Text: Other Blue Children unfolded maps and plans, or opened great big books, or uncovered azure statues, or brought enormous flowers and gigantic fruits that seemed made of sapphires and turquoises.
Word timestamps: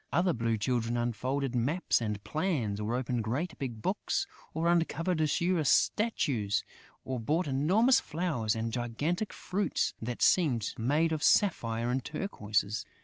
Other 0.11 0.33
Blue 0.33 0.57
Children 0.57 0.97
unfolded 0.97 1.53
maps 1.53 2.01
and 2.01 2.23
plans, 2.23 2.79
or 2.79 2.95
opened 2.95 3.23
great 3.23 3.55
big 3.59 3.83
books, 3.83 4.25
or 4.51 4.67
uncovered 4.67 5.21
azure 5.21 5.63
statues, 5.63 6.63
or 7.05 7.19
brought 7.19 7.45
enormous 7.47 7.99
flowers 7.99 8.55
and 8.55 8.73
gigantic 8.73 9.31
fruits 9.31 9.93
that 10.01 10.23
seemed 10.23 10.73
made 10.75 11.11
of 11.11 11.21
sapphires 11.21 11.91
and 11.91 12.03
turquoises. 12.03 12.83